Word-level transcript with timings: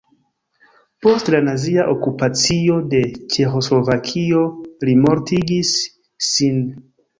Post 1.05 1.27
la 1.35 1.41
nazia 1.47 1.85
okupacio 1.91 2.79
de 2.95 3.03
Ĉeĥoslovakio 3.35 4.43
li 4.89 4.99
mortigis 5.05 5.77
sin. 6.33 6.61